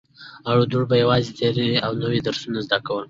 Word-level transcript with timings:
او 0.49 0.57
دواړو 0.71 0.89
به 0.89 0.95
يو 1.03 1.09
ځای 1.25 1.31
تېر 1.37 1.55
او 1.85 1.91
نوي 2.01 2.19
درسونه 2.27 2.59
زده 2.65 2.77
کول 2.85 2.99